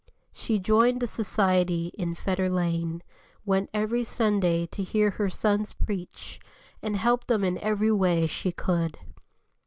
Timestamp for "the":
0.99-1.05